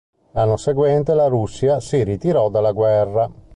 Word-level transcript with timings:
L'anno 0.31 0.57
seguente, 0.57 1.13
la 1.13 1.27
Russia 1.27 1.79
si 1.79 2.03
ritirò 2.03 2.49
dalla 2.49 2.71
guerra. 2.71 3.31